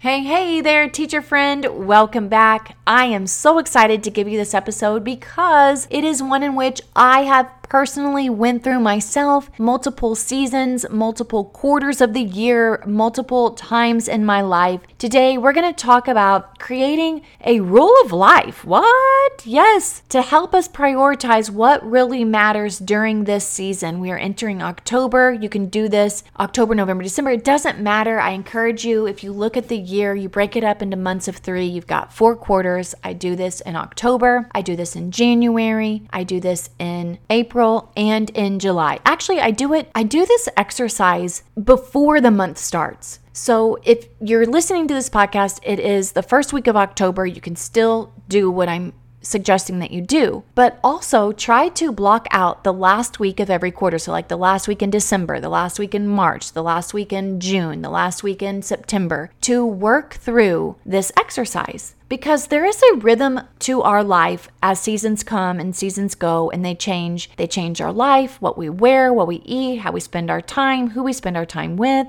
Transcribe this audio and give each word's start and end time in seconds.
Hey, 0.00 0.22
hey 0.22 0.60
there, 0.60 0.88
teacher 0.88 1.20
friend. 1.20 1.66
Welcome 1.88 2.28
back. 2.28 2.76
I 2.86 3.06
am 3.06 3.26
so 3.26 3.58
excited 3.58 4.04
to 4.04 4.12
give 4.12 4.28
you 4.28 4.38
this 4.38 4.54
episode 4.54 5.02
because 5.02 5.88
it 5.90 6.04
is 6.04 6.22
one 6.22 6.44
in 6.44 6.54
which 6.54 6.80
I 6.94 7.22
have 7.22 7.50
personally 7.68 8.30
went 8.30 8.64
through 8.64 8.80
myself 8.80 9.50
multiple 9.58 10.14
seasons, 10.14 10.86
multiple 10.90 11.44
quarters 11.44 12.00
of 12.00 12.14
the 12.14 12.22
year, 12.22 12.82
multiple 12.86 13.52
times 13.52 14.08
in 14.08 14.24
my 14.24 14.40
life. 14.40 14.80
Today, 14.98 15.36
we're 15.36 15.52
going 15.52 15.72
to 15.72 15.84
talk 15.84 16.08
about 16.08 16.58
creating 16.58 17.22
a 17.44 17.60
rule 17.60 17.94
of 18.04 18.12
life. 18.12 18.64
What? 18.64 19.46
Yes, 19.46 20.02
to 20.08 20.22
help 20.22 20.54
us 20.54 20.68
prioritize 20.68 21.50
what 21.50 21.88
really 21.88 22.24
matters 22.24 22.78
during 22.78 23.24
this 23.24 23.46
season. 23.46 24.00
We 24.00 24.10
are 24.10 24.18
entering 24.18 24.62
October. 24.62 25.32
You 25.32 25.48
can 25.48 25.66
do 25.66 25.88
this 25.88 26.24
October, 26.38 26.74
November, 26.74 27.02
December. 27.02 27.32
It 27.32 27.44
doesn't 27.44 27.80
matter. 27.80 28.18
I 28.18 28.30
encourage 28.30 28.84
you, 28.84 29.06
if 29.06 29.22
you 29.22 29.32
look 29.32 29.56
at 29.56 29.68
the 29.68 29.78
year, 29.78 30.14
you 30.14 30.28
break 30.28 30.56
it 30.56 30.64
up 30.64 30.82
into 30.82 30.96
months 30.96 31.28
of 31.28 31.36
three. 31.36 31.66
You've 31.66 31.86
got 31.86 32.12
four 32.12 32.34
quarters. 32.34 32.94
I 33.04 33.12
do 33.12 33.36
this 33.36 33.60
in 33.60 33.76
October. 33.76 34.48
I 34.52 34.62
do 34.62 34.74
this 34.74 34.96
in 34.96 35.10
January. 35.10 36.02
I 36.10 36.24
do 36.24 36.40
this 36.40 36.70
in 36.78 37.18
April. 37.28 37.57
April 37.58 37.90
and 37.96 38.30
in 38.30 38.60
July. 38.60 39.00
Actually, 39.04 39.40
I 39.40 39.50
do 39.50 39.74
it 39.74 39.90
I 39.92 40.04
do 40.04 40.24
this 40.24 40.48
exercise 40.56 41.42
before 41.60 42.20
the 42.20 42.30
month 42.30 42.56
starts. 42.56 43.18
So 43.32 43.78
if 43.82 44.06
you're 44.20 44.46
listening 44.46 44.86
to 44.86 44.94
this 44.94 45.10
podcast, 45.10 45.58
it 45.64 45.80
is 45.80 46.12
the 46.12 46.22
first 46.22 46.52
week 46.52 46.68
of 46.68 46.76
October. 46.76 47.26
You 47.26 47.40
can 47.40 47.56
still 47.56 48.12
do 48.28 48.48
what 48.48 48.68
I'm 48.68 48.92
suggesting 49.22 49.80
that 49.80 49.90
you 49.90 50.00
do. 50.00 50.44
But 50.54 50.78
also 50.84 51.32
try 51.32 51.68
to 51.70 51.90
block 51.90 52.28
out 52.30 52.62
the 52.62 52.72
last 52.72 53.18
week 53.18 53.40
of 53.40 53.50
every 53.50 53.72
quarter. 53.72 53.98
So, 53.98 54.12
like 54.12 54.28
the 54.28 54.36
last 54.36 54.68
week 54.68 54.80
in 54.80 54.90
December, 54.90 55.40
the 55.40 55.48
last 55.48 55.80
week 55.80 55.96
in 55.96 56.06
March, 56.06 56.52
the 56.52 56.62
last 56.62 56.94
week 56.94 57.12
in 57.12 57.40
June, 57.40 57.82
the 57.82 57.90
last 57.90 58.22
week 58.22 58.40
in 58.40 58.62
September 58.62 59.32
to 59.40 59.66
work 59.66 60.14
through 60.14 60.76
this 60.86 61.10
exercise 61.16 61.96
because 62.08 62.46
there 62.46 62.64
is 62.64 62.82
a 62.82 62.96
rhythm 62.96 63.40
to 63.60 63.82
our 63.82 64.02
life 64.02 64.48
as 64.62 64.80
seasons 64.80 65.22
come 65.22 65.60
and 65.60 65.76
seasons 65.76 66.14
go 66.14 66.50
and 66.50 66.64
they 66.64 66.74
change. 66.74 67.30
They 67.36 67.46
change 67.46 67.80
our 67.80 67.92
life, 67.92 68.40
what 68.40 68.56
we 68.56 68.68
wear, 68.70 69.12
what 69.12 69.26
we 69.26 69.42
eat, 69.44 69.78
how 69.78 69.92
we 69.92 70.00
spend 70.00 70.30
our 70.30 70.40
time, 70.40 70.90
who 70.90 71.02
we 71.02 71.12
spend 71.12 71.36
our 71.36 71.46
time 71.46 71.76
with. 71.76 72.06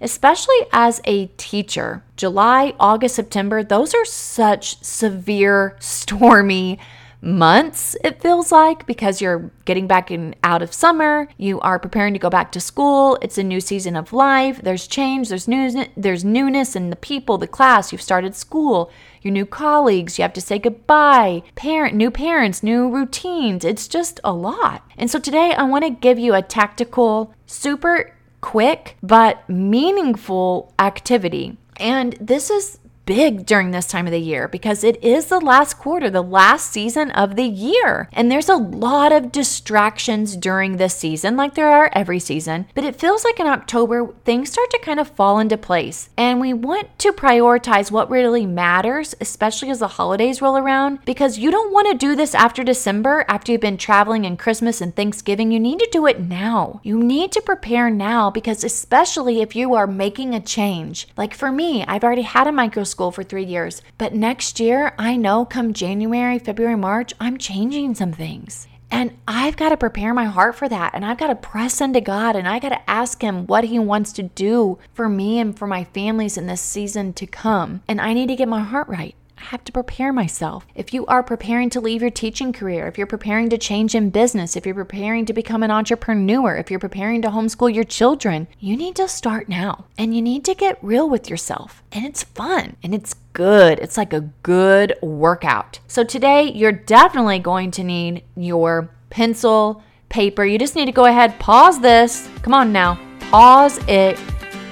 Especially 0.00 0.56
as 0.72 1.00
a 1.04 1.26
teacher, 1.36 2.02
July, 2.16 2.74
August, 2.80 3.16
September, 3.16 3.62
those 3.62 3.94
are 3.94 4.04
such 4.06 4.82
severe, 4.82 5.76
stormy 5.80 6.78
months, 7.22 7.96
it 8.02 8.20
feels 8.20 8.50
like, 8.50 8.86
because 8.86 9.20
you're 9.20 9.50
getting 9.64 9.86
back 9.86 10.10
in 10.10 10.34
out 10.42 10.62
of 10.62 10.72
summer, 10.72 11.28
you 11.36 11.60
are 11.60 11.78
preparing 11.78 12.12
to 12.14 12.18
go 12.18 12.30
back 12.30 12.50
to 12.52 12.60
school, 12.60 13.18
it's 13.20 13.38
a 13.38 13.42
new 13.42 13.60
season 13.60 13.96
of 13.96 14.12
life, 14.12 14.60
there's 14.62 14.86
change, 14.86 15.28
there's 15.28 15.46
news, 15.46 15.76
there's 15.96 16.24
newness 16.24 16.74
in 16.74 16.90
the 16.90 16.96
people, 16.96 17.38
the 17.38 17.46
class, 17.46 17.92
you've 17.92 18.02
started 18.02 18.34
school, 18.34 18.90
your 19.22 19.32
new 19.32 19.46
colleagues, 19.46 20.18
you 20.18 20.22
have 20.22 20.32
to 20.32 20.40
say 20.40 20.58
goodbye, 20.58 21.42
parent, 21.54 21.94
new 21.94 22.10
parents, 22.10 22.62
new 22.62 22.88
routines. 22.88 23.64
It's 23.64 23.86
just 23.86 24.18
a 24.24 24.32
lot. 24.32 24.82
And 24.96 25.10
so 25.10 25.18
today 25.18 25.52
I 25.52 25.62
want 25.64 25.84
to 25.84 25.90
give 25.90 26.18
you 26.18 26.34
a 26.34 26.42
tactical, 26.42 27.34
super 27.46 28.14
quick 28.40 28.96
but 29.02 29.46
meaningful 29.48 30.72
activity. 30.78 31.58
And 31.76 32.14
this 32.20 32.50
is 32.50 32.78
big 33.10 33.44
during 33.44 33.72
this 33.72 33.88
time 33.88 34.06
of 34.06 34.12
the 34.12 34.20
year 34.20 34.46
because 34.46 34.84
it 34.84 35.02
is 35.02 35.26
the 35.26 35.40
last 35.40 35.76
quarter, 35.76 36.08
the 36.08 36.22
last 36.22 36.70
season 36.70 37.10
of 37.10 37.34
the 37.34 37.42
year. 37.42 38.08
And 38.12 38.30
there's 38.30 38.48
a 38.48 38.54
lot 38.54 39.10
of 39.10 39.32
distractions 39.32 40.36
during 40.36 40.76
this 40.76 40.94
season, 40.94 41.36
like 41.36 41.54
there 41.54 41.68
are 41.68 41.90
every 41.92 42.20
season. 42.20 42.66
But 42.72 42.84
it 42.84 43.00
feels 43.00 43.24
like 43.24 43.40
in 43.40 43.48
October, 43.48 44.14
things 44.24 44.52
start 44.52 44.70
to 44.70 44.78
kind 44.78 45.00
of 45.00 45.08
fall 45.08 45.40
into 45.40 45.58
place. 45.58 46.08
And 46.16 46.40
we 46.40 46.52
want 46.52 47.00
to 47.00 47.10
prioritize 47.10 47.90
what 47.90 48.08
really 48.08 48.46
matters, 48.46 49.16
especially 49.20 49.70
as 49.70 49.80
the 49.80 49.88
holidays 49.88 50.40
roll 50.40 50.56
around, 50.56 51.04
because 51.04 51.36
you 51.36 51.50
don't 51.50 51.72
want 51.72 51.88
to 51.90 52.06
do 52.06 52.14
this 52.14 52.32
after 52.32 52.62
December, 52.62 53.24
after 53.26 53.50
you've 53.50 53.60
been 53.60 53.76
traveling 53.76 54.24
and 54.24 54.38
Christmas 54.38 54.80
and 54.80 54.94
Thanksgiving. 54.94 55.50
You 55.50 55.58
need 55.58 55.80
to 55.80 55.88
do 55.90 56.06
it 56.06 56.20
now. 56.20 56.80
You 56.84 57.02
need 57.02 57.32
to 57.32 57.42
prepare 57.42 57.90
now 57.90 58.30
because, 58.30 58.62
especially 58.62 59.40
if 59.40 59.56
you 59.56 59.74
are 59.74 59.88
making 59.88 60.32
a 60.32 60.40
change, 60.40 61.08
like 61.16 61.34
for 61.34 61.50
me, 61.50 61.84
I've 61.88 62.04
already 62.04 62.22
had 62.22 62.46
a 62.46 62.52
micro 62.52 62.84
school 63.00 63.10
for 63.10 63.22
three 63.22 63.44
years. 63.44 63.80
But 63.96 64.12
next 64.12 64.60
year, 64.60 64.92
I 64.98 65.16
know 65.16 65.46
come 65.46 65.72
January, 65.72 66.38
February, 66.38 66.76
March, 66.76 67.14
I'm 67.18 67.38
changing 67.38 67.94
some 67.94 68.12
things. 68.12 68.68
And 68.90 69.16
I've 69.26 69.56
got 69.56 69.70
to 69.70 69.78
prepare 69.78 70.12
my 70.12 70.26
heart 70.26 70.54
for 70.54 70.68
that. 70.68 70.90
And 70.92 71.02
I've 71.02 71.16
got 71.16 71.28
to 71.28 71.34
press 71.34 71.80
into 71.80 72.02
God 72.02 72.36
and 72.36 72.46
I 72.46 72.58
got 72.58 72.70
to 72.70 72.90
ask 72.90 73.22
Him 73.22 73.46
what 73.46 73.64
He 73.64 73.78
wants 73.78 74.12
to 74.14 74.24
do 74.24 74.78
for 74.92 75.08
me 75.08 75.38
and 75.38 75.58
for 75.58 75.66
my 75.66 75.84
families 75.84 76.36
in 76.36 76.46
this 76.46 76.60
season 76.60 77.14
to 77.14 77.26
come. 77.26 77.80
And 77.88 78.02
I 78.02 78.12
need 78.12 78.28
to 78.28 78.36
get 78.36 78.48
my 78.48 78.60
heart 78.60 78.88
right. 78.88 79.14
I 79.40 79.44
have 79.44 79.64
to 79.64 79.72
prepare 79.72 80.12
myself. 80.12 80.66
If 80.74 80.92
you 80.92 81.06
are 81.06 81.22
preparing 81.22 81.70
to 81.70 81.80
leave 81.80 82.02
your 82.02 82.10
teaching 82.10 82.52
career, 82.52 82.86
if 82.86 82.98
you're 82.98 83.06
preparing 83.06 83.48
to 83.50 83.58
change 83.58 83.94
in 83.94 84.10
business, 84.10 84.54
if 84.54 84.66
you're 84.66 84.74
preparing 84.74 85.24
to 85.26 85.32
become 85.32 85.62
an 85.62 85.70
entrepreneur, 85.70 86.56
if 86.56 86.70
you're 86.70 86.78
preparing 86.78 87.22
to 87.22 87.28
homeschool 87.28 87.74
your 87.74 87.84
children, 87.84 88.48
you 88.58 88.76
need 88.76 88.96
to 88.96 89.08
start 89.08 89.48
now 89.48 89.86
and 89.96 90.14
you 90.14 90.20
need 90.20 90.44
to 90.44 90.54
get 90.54 90.78
real 90.82 91.08
with 91.08 91.30
yourself. 91.30 91.82
And 91.90 92.04
it's 92.04 92.22
fun 92.22 92.76
and 92.82 92.94
it's 92.94 93.14
good. 93.32 93.78
It's 93.78 93.96
like 93.96 94.12
a 94.12 94.28
good 94.42 94.94
workout. 95.00 95.80
So 95.88 96.04
today, 96.04 96.50
you're 96.52 96.72
definitely 96.72 97.38
going 97.38 97.70
to 97.72 97.82
need 97.82 98.22
your 98.36 98.90
pencil, 99.08 99.82
paper. 100.10 100.44
You 100.44 100.58
just 100.58 100.76
need 100.76 100.86
to 100.86 100.92
go 100.92 101.06
ahead, 101.06 101.38
pause 101.38 101.80
this. 101.80 102.28
Come 102.42 102.52
on 102.52 102.72
now, 102.72 103.00
pause 103.30 103.78
it. 103.88 104.20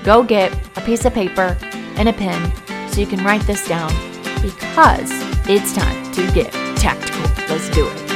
Go 0.04 0.22
get 0.22 0.52
a 0.76 0.80
piece 0.82 1.04
of 1.06 1.14
paper 1.14 1.56
and 1.96 2.08
a 2.08 2.12
pen 2.12 2.52
so 2.90 3.00
you 3.00 3.06
can 3.06 3.24
write 3.24 3.42
this 3.42 3.66
down 3.66 4.07
because 4.42 5.10
it's 5.48 5.74
time 5.74 6.12
to 6.12 6.30
get 6.32 6.52
tactical. 6.76 7.20
Let's 7.48 7.68
do 7.70 7.88
it. 7.88 8.08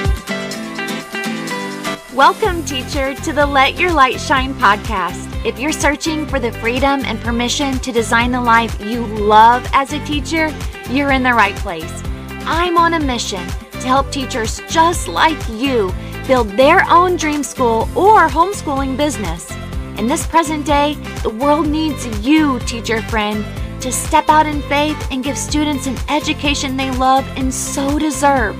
Welcome, 2.14 2.62
teacher, 2.64 3.14
to 3.14 3.32
the 3.32 3.46
Let 3.46 3.78
Your 3.78 3.90
Light 3.90 4.20
Shine 4.20 4.54
podcast. 4.54 5.28
If 5.44 5.58
you're 5.58 5.72
searching 5.72 6.26
for 6.26 6.38
the 6.38 6.52
freedom 6.52 7.02
and 7.04 7.20
permission 7.20 7.78
to 7.80 7.90
design 7.90 8.30
the 8.30 8.40
life 8.40 8.80
you 8.80 9.06
love 9.06 9.66
as 9.72 9.92
a 9.92 10.04
teacher, 10.04 10.54
you're 10.90 11.10
in 11.10 11.22
the 11.22 11.32
right 11.32 11.56
place. 11.56 12.02
I'm 12.44 12.76
on 12.76 12.94
a 12.94 13.00
mission 13.00 13.46
to 13.72 13.86
help 13.88 14.12
teachers 14.12 14.60
just 14.68 15.08
like 15.08 15.38
you 15.48 15.92
build 16.26 16.48
their 16.50 16.88
own 16.88 17.16
dream 17.16 17.42
school 17.42 17.88
or 17.96 18.28
homeschooling 18.28 18.96
business. 18.96 19.50
In 19.98 20.06
this 20.06 20.26
present 20.26 20.64
day, 20.64 20.94
the 21.22 21.30
world 21.30 21.66
needs 21.66 22.06
you, 22.24 22.58
teacher 22.60 23.02
friend 23.02 23.44
to 23.82 23.91
step 23.91 24.28
out 24.28 24.47
in 24.47 24.62
faith 24.62 25.09
and 25.10 25.25
give 25.25 25.37
students 25.37 25.88
an 25.88 25.97
education 26.09 26.76
they 26.76 26.91
love 26.93 27.26
and 27.37 27.53
so 27.53 27.98
deserve. 27.98 28.56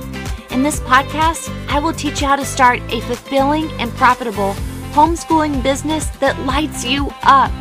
In 0.51 0.63
this 0.63 0.81
podcast, 0.81 1.49
I 1.69 1.79
will 1.79 1.93
teach 1.93 2.21
you 2.21 2.27
how 2.27 2.35
to 2.35 2.43
start 2.43 2.81
a 2.91 2.99
fulfilling 3.01 3.71
and 3.79 3.89
profitable 3.93 4.53
homeschooling 4.91 5.63
business 5.63 6.07
that 6.17 6.37
lights 6.45 6.83
you 6.83 7.07
up. 7.23 7.51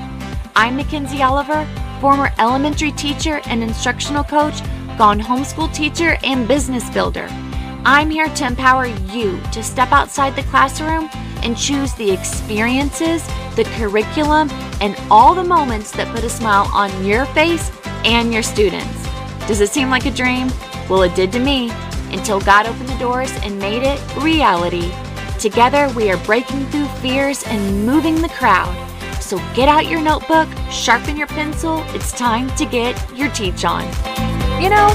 I'm 0.56 0.75
Mackenzie 0.77 1.23
Oliver, 1.23 1.65
former 2.00 2.33
elementary 2.41 2.91
teacher 2.93 3.41
and 3.47 3.62
instructional 3.62 4.25
coach, 4.25 4.61
gone 4.99 5.21
homeschool 5.21 5.73
teacher, 5.73 6.19
and 6.25 6.49
business 6.49 6.91
builder. 6.91 7.29
I'm 7.84 8.11
here 8.11 8.29
to 8.29 8.47
empower 8.47 8.87
you 8.87 9.41
to 9.53 9.62
step 9.62 9.93
outside 9.93 10.34
the 10.34 10.43
classroom 10.50 11.09
and 11.44 11.56
choose 11.56 11.94
the 11.94 12.11
experiences, 12.11 13.25
the 13.55 13.65
curriculum, 13.77 14.49
and 14.82 14.97
all 15.10 15.32
the 15.34 15.44
moments 15.44 15.93
that 15.93 16.12
put 16.12 16.25
a 16.25 16.28
smile 16.28 16.69
on 16.75 17.04
your 17.06 17.25
face 17.26 17.70
and 18.04 18.32
your 18.32 18.43
students. 18.43 19.06
Does 19.47 19.60
it 19.60 19.70
seem 19.70 19.88
like 19.91 20.06
a 20.06 20.10
dream? 20.10 20.48
Well, 20.91 21.03
it 21.03 21.15
did 21.15 21.31
to 21.32 21.38
me 21.38 21.70
until 22.10 22.41
God 22.41 22.66
opened 22.66 22.88
the 22.88 22.98
doors 22.98 23.32
and 23.44 23.59
made 23.60 23.84
it 23.84 24.00
reality. 24.16 24.93
Together, 25.38 25.88
we 25.94 26.10
are 26.10 26.16
breaking 26.25 26.66
through 26.66 26.87
fears 27.00 27.44
and 27.47 27.87
moving 27.87 28.20
the 28.20 28.28
crowd. 28.31 28.75
So 29.22 29.38
get 29.54 29.69
out 29.69 29.87
your 29.87 30.03
notebook, 30.03 30.48
sharpen 30.70 31.16
your 31.16 31.28
pencil. 31.28 31.84
It's 31.91 32.10
time 32.10 32.50
to 32.56 32.66
get 32.66 32.94
your 33.16 33.31
teach 33.31 33.64
on. 33.64 33.84
You 34.61 34.69
know, 34.69 34.88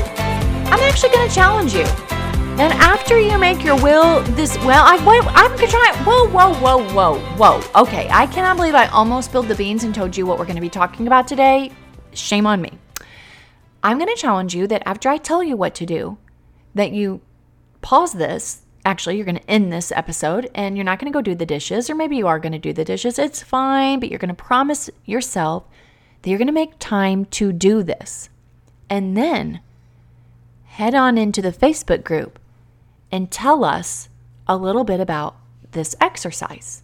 I'm 0.70 0.82
actually 0.82 1.14
going 1.14 1.30
to 1.30 1.34
challenge 1.34 1.74
you. 1.74 1.86
And 2.60 2.74
after 2.74 3.18
you 3.18 3.27
make 3.54 3.64
your 3.64 3.82
will, 3.82 4.22
this 4.36 4.58
well, 4.66 4.84
I 4.86 4.98
wait, 5.06 5.24
I'm 5.28 5.52
gonna 5.56 5.68
try. 5.68 5.94
Whoa, 6.04 6.28
whoa, 6.28 6.54
whoa, 6.56 6.94
whoa, 6.94 7.20
whoa. 7.38 7.82
Okay, 7.82 8.10
I 8.12 8.28
cannot 8.28 8.58
believe 8.58 8.76
I 8.76 8.88
almost 8.88 9.30
spilled 9.30 9.48
the 9.48 9.56
beans 9.56 9.86
and 9.86 9.96
told 9.96 10.18
you 10.18 10.26
what 10.26 10.38
we're 10.38 10.46
gonna 10.46 10.60
be 10.60 10.68
talking 10.68 11.08
about 11.08 11.30
today. 11.30 11.72
Shame 12.12 12.46
on 12.46 12.62
me. 12.62 12.74
I'm 13.82 13.98
gonna 14.00 14.18
challenge 14.18 14.54
you 14.54 14.68
that 14.68 14.84
after 14.86 15.08
I 15.08 15.16
tell 15.16 15.42
you 15.42 15.56
what 15.56 15.76
to 15.76 15.86
do, 15.86 16.18
that 16.76 16.92
you 16.92 17.22
pause 17.80 18.12
this. 18.12 18.64
Actually, 18.84 19.16
you're 19.16 19.26
gonna 19.26 19.40
end 19.48 19.72
this 19.72 19.94
episode 19.94 20.52
and 20.54 20.76
you're 20.76 20.84
not 20.84 21.00
gonna 21.00 21.10
go 21.10 21.22
do 21.22 21.34
the 21.34 21.46
dishes, 21.46 21.90
or 21.90 21.96
maybe 21.96 22.18
you 22.18 22.28
are 22.28 22.40
gonna 22.40 22.60
do 22.60 22.74
the 22.74 22.84
dishes. 22.84 23.18
It's 23.18 23.42
fine, 23.42 24.02
but 24.02 24.10
you're 24.10 24.20
gonna 24.20 24.34
promise 24.34 24.90
yourself 25.06 25.64
that 26.22 26.30
you're 26.30 26.40
gonna 26.40 26.52
make 26.52 26.80
time 26.80 27.24
to 27.40 27.54
do 27.54 27.82
this, 27.82 28.30
and 28.90 29.16
then 29.16 29.62
head 30.66 30.94
on 30.94 31.18
into 31.18 31.42
the 31.42 31.54
Facebook 31.54 32.04
group 32.04 32.40
and 33.12 33.32
tell 33.32 33.64
us 33.64 34.10
a 34.48 34.58
little 34.58 34.84
bit 34.84 35.00
about 35.00 35.36
this 35.72 35.96
exercise. 36.02 36.84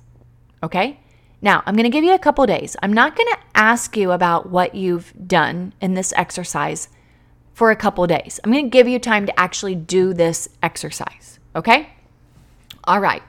Okay? 0.62 1.00
Now, 1.42 1.62
I'm 1.66 1.76
going 1.76 1.84
to 1.84 1.90
give 1.90 2.04
you 2.04 2.14
a 2.14 2.20
couple 2.20 2.46
days. 2.46 2.76
I'm 2.82 2.94
not 2.94 3.16
going 3.16 3.28
to 3.34 3.40
ask 3.56 3.98
you 3.98 4.12
about 4.12 4.50
what 4.50 4.76
you've 4.76 5.14
done 5.28 5.74
in 5.82 5.94
this 5.94 6.14
exercise 6.16 6.88
for 7.54 7.70
a 7.70 7.76
couple 7.76 8.08
days. 8.08 8.40
I'm 8.44 8.52
going 8.52 8.66
to 8.66 8.70
give 8.70 8.88
you 8.88 9.00
time 9.00 9.26
to 9.26 9.40
actually 9.40 9.76
do 9.76 10.14
this 10.14 10.48
exercise. 10.62 11.40
Okay? 11.56 11.90
All 12.86 13.00
right. 13.00 13.24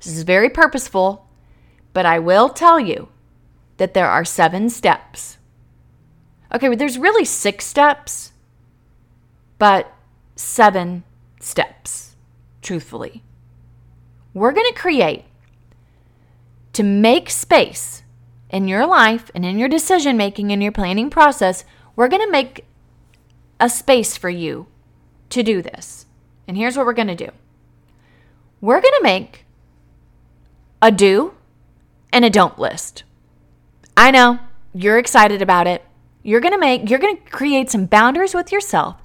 This 0.00 0.16
is 0.16 0.22
very 0.22 0.48
purposeful, 0.48 1.26
but 1.92 2.06
I 2.06 2.18
will 2.18 2.48
tell 2.48 2.78
you 2.78 3.08
that 3.78 3.94
there 3.94 4.08
are 4.08 4.24
seven 4.24 4.70
steps. 4.70 5.38
Okay, 6.54 6.74
there's 6.74 6.98
really 6.98 7.24
six 7.24 7.66
steps, 7.66 8.32
but 9.58 9.92
seven 10.36 11.04
steps, 11.40 12.07
truthfully. 12.68 13.22
We're 14.34 14.52
going 14.52 14.70
to 14.70 14.78
create 14.78 15.24
to 16.74 16.82
make 16.82 17.30
space 17.30 18.02
in 18.50 18.68
your 18.68 18.86
life 18.86 19.30
and 19.34 19.42
in 19.42 19.58
your 19.58 19.70
decision 19.70 20.18
making 20.18 20.52
and 20.52 20.62
your 20.62 20.70
planning 20.70 21.08
process. 21.08 21.64
We're 21.96 22.08
going 22.08 22.26
to 22.26 22.30
make 22.30 22.66
a 23.58 23.70
space 23.70 24.18
for 24.18 24.28
you 24.28 24.66
to 25.30 25.42
do 25.42 25.62
this. 25.62 26.04
And 26.46 26.58
here's 26.58 26.76
what 26.76 26.84
we're 26.84 26.92
going 26.92 27.08
to 27.08 27.14
do 27.14 27.30
we're 28.60 28.82
going 28.82 28.98
to 28.98 29.02
make 29.02 29.46
a 30.82 30.92
do 30.92 31.32
and 32.12 32.22
a 32.22 32.28
don't 32.28 32.58
list. 32.58 33.02
I 33.96 34.10
know 34.10 34.40
you're 34.74 34.98
excited 34.98 35.40
about 35.40 35.66
it. 35.66 35.82
You're 36.22 36.42
going 36.42 36.52
to 36.52 36.60
make, 36.60 36.90
you're 36.90 36.98
going 36.98 37.16
to 37.16 37.30
create 37.30 37.70
some 37.70 37.86
boundaries 37.86 38.34
with 38.34 38.52
yourself, 38.52 38.96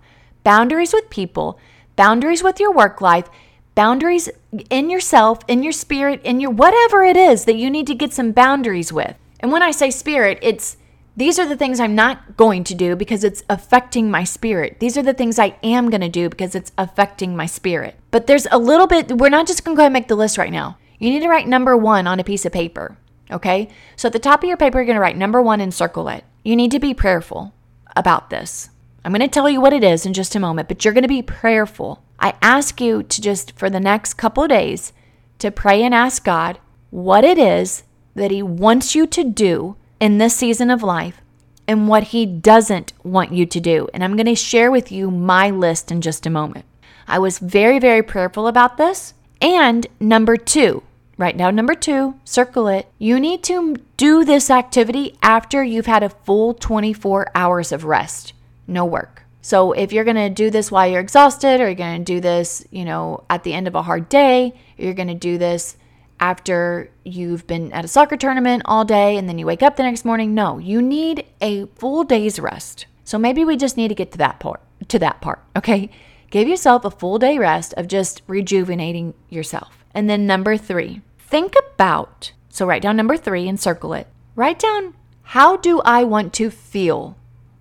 boundaries 0.44 0.92
with 0.92 1.10
people, 1.10 1.58
boundaries 1.96 2.44
with 2.44 2.60
your 2.60 2.74
work 2.74 3.00
life, 3.00 3.30
boundaries 3.76 4.30
in 4.70 4.90
yourself, 4.90 5.40
in 5.48 5.64
your 5.64 5.72
spirit, 5.72 6.22
in 6.24 6.40
your 6.40 6.52
whatever 6.52 7.04
it 7.04 7.18
is 7.18 7.46
that 7.46 7.56
you 7.56 7.70
need 7.70 7.88
to 7.88 7.96
get 7.96 8.14
some 8.14 8.32
boundaries 8.32 8.94
with. 8.94 9.16
And 9.40 9.52
when 9.52 9.64
I 9.64 9.72
say 9.72 9.92
spirit, 9.92 10.40
it's 10.42 10.78
these 11.16 11.38
are 11.38 11.48
the 11.48 11.58
things 11.58 11.80
I'm 11.80 11.94
not 11.94 12.38
going 12.38 12.64
to 12.64 12.74
do 12.76 12.96
because 12.96 13.24
it's 13.24 13.44
affecting 13.48 14.10
my 14.10 14.24
spirit. 14.24 14.80
These 14.80 14.98
are 14.98 15.04
the 15.04 15.14
things 15.14 15.38
I 15.38 15.56
am 15.62 15.92
going 15.92 16.02
to 16.02 16.10
do 16.10 16.28
because 16.28 16.56
it's 16.56 16.72
affecting 16.78 17.36
my 17.36 17.46
spirit. 17.46 17.96
But 18.10 18.26
there's 18.26 18.48
a 18.52 18.58
little 18.58 18.88
bit, 18.88 19.12
we're 19.12 19.30
not 19.30 19.46
just 19.46 19.64
going 19.64 19.78
to 19.78 19.80
go 19.80 19.86
and 19.86 19.94
make 19.94 20.08
the 20.08 20.16
list 20.16 20.40
right 20.40 20.52
now. 20.52 20.78
You 20.98 21.12
need 21.12 21.20
to 21.20 21.30
write 21.30 21.48
number 21.48 21.78
one 21.78 22.08
on 22.08 22.20
a 22.20 22.24
piece 22.24 22.46
of 22.46 22.52
paper. 22.52 22.98
Okay? 23.30 23.70
So 23.96 24.08
at 24.08 24.14
the 24.14 24.20
top 24.20 24.42
of 24.42 24.48
your 24.48 24.58
paper, 24.58 24.80
you're 24.80 24.86
going 24.86 24.96
to 24.96 25.02
write 25.02 25.18
number 25.18 25.42
one 25.42 25.62
and 25.62 25.74
circle 25.74 26.08
it. 26.08 26.24
You 26.44 26.56
need 26.56 26.72
to 26.72 26.80
be 26.80 26.96
prayerful 26.96 27.54
about 27.96 28.32
this. 28.32 28.70
I'm 29.06 29.12
going 29.12 29.22
to 29.22 29.28
tell 29.28 29.50
you 29.50 29.62
what 29.62 29.74
it 29.74 29.84
is 29.84 30.06
in 30.06 30.14
just 30.14 30.36
a 30.36 30.40
moment, 30.40 30.68
but 30.68 30.84
you're 30.84 30.94
going 30.94 31.04
to 31.04 31.08
be 31.08 31.22
prayerful. 31.22 32.04
I 32.24 32.36
ask 32.42 32.80
you 32.80 33.04
to 33.04 33.22
just, 33.22 33.52
for 33.60 33.70
the 33.70 33.82
next 33.82 34.14
couple 34.14 34.48
days, 34.48 34.94
to 35.40 35.52
pray 35.52 35.84
and 35.84 35.94
ask 35.94 36.24
God 36.24 36.58
what 36.90 37.26
it 37.26 37.38
is 37.38 37.84
that 38.16 38.32
He 38.32 38.42
wants 38.42 38.96
you 38.96 39.06
to 39.08 39.26
do 39.26 39.76
in 40.00 40.20
this 40.20 40.34
season 40.34 40.72
of 40.72 40.82
life 40.82 41.20
and 41.68 41.90
what 41.90 42.04
He 42.06 42.26
doesn't 42.26 42.94
want 43.04 43.34
you 43.34 43.46
to 43.48 43.60
do. 43.60 43.90
And 43.94 44.06
I'm 44.06 44.16
going 44.16 44.28
to 44.28 44.36
share 44.36 44.72
with 44.72 44.90
you 44.90 45.12
my 45.12 45.50
list 45.50 45.92
in 45.92 46.00
just 46.00 46.26
a 46.26 46.30
moment. 46.30 46.64
I 47.10 47.20
was 47.20 47.40
very, 47.40 47.78
very 47.78 48.02
prayerful 48.02 48.48
about 48.48 48.78
this. 48.78 49.16
And 49.42 49.86
number 50.00 50.38
two, 50.38 50.82
write 51.18 51.36
down 51.36 51.56
number 51.56 51.76
two, 51.76 52.18
circle 52.24 52.70
it. 52.70 52.88
You 53.00 53.20
need 53.20 53.44
to 53.44 53.76
do 53.98 54.24
this 54.24 54.50
activity 54.50 55.18
after 55.22 55.62
you've 55.62 55.88
had 55.88 56.04
a 56.04 56.10
full 56.10 56.54
24 56.54 57.32
hours 57.36 57.74
of 57.74 57.84
rest, 57.84 58.32
no 58.66 58.86
work. 58.86 59.23
So 59.44 59.74
if 59.74 59.92
you're 59.92 60.06
going 60.06 60.16
to 60.16 60.30
do 60.30 60.50
this 60.50 60.72
while 60.72 60.88
you're 60.88 61.02
exhausted, 61.02 61.60
or 61.60 61.66
you're 61.66 61.76
going 61.76 62.04
to 62.04 62.14
do 62.14 62.22
this, 62.22 62.66
you 62.72 62.86
know, 62.86 63.26
at 63.30 63.44
the 63.44 63.54
end 63.54 63.68
of 63.68 63.76
a 63.76 63.82
hard 63.82 64.08
day, 64.08 64.54
you're 64.78 64.94
going 64.94 65.10
to 65.10 65.14
do 65.14 65.38
this 65.38 65.76
after 66.22 66.90
you've 67.04 67.46
been 67.46 67.74
at 67.74 67.84
a 67.84 67.90
soccer 67.90 68.16
tournament 68.16 68.62
all 68.64 68.86
day 68.86 69.18
and 69.18 69.28
then 69.28 69.38
you 69.38 69.46
wake 69.46 69.62
up 69.62 69.76
the 69.76 69.84
next 69.84 70.06
morning. 70.06 70.34
No, 70.34 70.60
you 70.60 70.82
need 70.82 71.26
a 71.42 71.66
full 71.76 72.06
day's 72.06 72.40
rest. 72.40 72.86
So 73.04 73.20
maybe 73.20 73.44
we 73.44 73.58
just 73.58 73.76
need 73.76 73.90
to 73.90 73.96
get 73.96 74.14
to 74.14 74.18
that 74.20 74.40
part 74.40 74.62
to 74.88 75.00
that 75.00 75.20
part, 75.20 75.44
okay? 75.58 75.90
Give 76.32 76.48
yourself 76.48 76.86
a 76.86 76.92
full 76.92 77.20
day 77.20 77.38
rest 77.38 77.74
of 77.74 77.90
just 77.90 78.22
rejuvenating 78.28 79.14
yourself. 79.30 79.84
And 79.94 80.10
then 80.10 80.26
number 80.26 80.56
3, 80.56 81.02
think 81.20 81.54
about. 81.74 82.32
So 82.48 82.66
write 82.66 82.82
down 82.82 82.96
number 82.96 83.18
3 83.18 83.48
and 83.50 83.60
circle 83.60 83.94
it. 83.94 84.08
Write 84.36 84.60
down 84.60 84.96
how 85.24 85.58
do 85.58 85.82
I 85.82 86.06
want 86.06 86.34
to 86.36 86.50
feel 86.50 87.18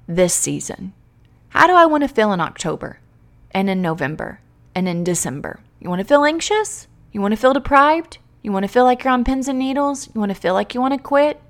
this 0.06 0.34
season? 0.34 0.92
How 1.52 1.66
do 1.66 1.74
I 1.74 1.84
want 1.84 2.02
to 2.02 2.08
feel 2.08 2.32
in 2.32 2.40
October 2.40 2.98
and 3.50 3.68
in 3.68 3.82
November 3.82 4.40
and 4.74 4.88
in 4.88 5.04
December? 5.04 5.60
You 5.80 5.90
want 5.90 6.00
to 6.00 6.06
feel 6.06 6.24
anxious? 6.24 6.88
You 7.12 7.20
want 7.20 7.32
to 7.32 7.36
feel 7.36 7.52
deprived? 7.52 8.16
You 8.40 8.52
want 8.52 8.62
to 8.62 8.72
feel 8.72 8.84
like 8.84 9.04
you're 9.04 9.12
on 9.12 9.22
pins 9.22 9.48
and 9.48 9.58
needles? 9.58 10.08
You 10.14 10.18
want 10.18 10.30
to 10.30 10.40
feel 10.40 10.54
like 10.54 10.74
you 10.74 10.80
want 10.80 10.94
to 10.94 10.98
quit? 10.98 11.42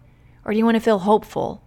Or 0.44 0.50
do 0.50 0.58
you 0.58 0.64
want 0.64 0.74
to 0.74 0.80
feel 0.80 0.98
hopeful? 0.98 1.62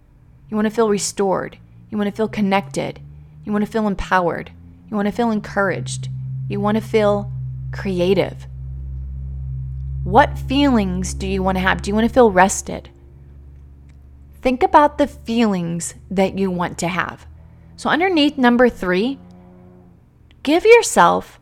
You 0.50 0.56
want 0.56 0.66
to 0.66 0.70
feel 0.70 0.90
restored? 0.90 1.56
You 1.88 1.96
want 1.96 2.10
to 2.10 2.14
feel 2.14 2.28
connected? 2.28 3.00
You 3.46 3.52
want 3.52 3.64
to 3.64 3.70
feel 3.70 3.86
empowered? 3.86 4.52
You 4.90 4.96
want 4.96 5.06
to 5.06 5.12
feel 5.12 5.30
encouraged? 5.30 6.10
You 6.46 6.60
want 6.60 6.76
to 6.76 6.82
feel 6.82 7.32
creative? 7.72 8.46
What 10.04 10.38
feelings 10.38 11.14
do 11.14 11.26
you 11.26 11.42
want 11.42 11.56
to 11.56 11.62
have? 11.62 11.80
Do 11.80 11.88
you 11.88 11.94
want 11.94 12.06
to 12.06 12.12
feel 12.12 12.30
rested? 12.30 12.90
Think 14.42 14.62
about 14.62 14.98
the 14.98 15.06
feelings 15.06 15.94
that 16.10 16.38
you 16.38 16.50
want 16.50 16.76
to 16.80 16.88
have. 16.88 17.26
So, 17.76 17.90
underneath 17.90 18.38
number 18.38 18.68
three, 18.68 19.18
give 20.42 20.64
yourself 20.64 21.38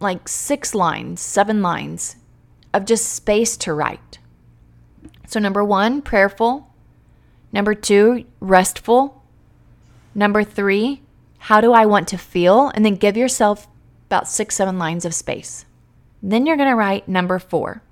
like 0.00 0.28
six 0.28 0.74
lines, 0.74 1.20
seven 1.20 1.62
lines 1.62 2.16
of 2.74 2.84
just 2.84 3.12
space 3.12 3.56
to 3.58 3.72
write. 3.72 4.18
So, 5.26 5.40
number 5.40 5.64
one, 5.64 6.02
prayerful. 6.02 6.68
Number 7.52 7.74
two, 7.74 8.24
restful. 8.40 9.22
Number 10.14 10.44
three, 10.44 11.02
how 11.38 11.60
do 11.60 11.72
I 11.72 11.86
want 11.86 12.06
to 12.08 12.18
feel? 12.18 12.70
And 12.74 12.84
then 12.84 12.96
give 12.96 13.16
yourself 13.16 13.66
about 14.06 14.28
six, 14.28 14.56
seven 14.56 14.78
lines 14.78 15.04
of 15.04 15.14
space. 15.14 15.64
Then 16.22 16.46
you're 16.46 16.56
to 16.56 16.74
write 16.74 17.08
number 17.08 17.38
four. 17.38 17.82